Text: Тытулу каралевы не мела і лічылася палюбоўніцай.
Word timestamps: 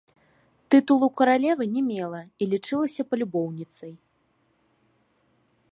Тытулу 0.75 1.09
каралевы 1.21 1.63
не 1.75 1.81
мела 1.89 2.21
і 2.45 2.49
лічылася 2.53 3.01
палюбоўніцай. 3.11 3.95